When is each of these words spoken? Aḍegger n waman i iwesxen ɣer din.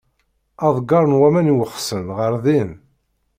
Aḍegger 0.65 1.03
n 1.11 1.17
waman 1.19 1.51
i 1.51 1.55
iwesxen 1.55 2.05
ɣer 2.17 2.33
din. 2.45 2.71